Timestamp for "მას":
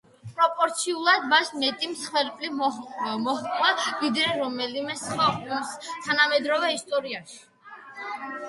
1.33-1.51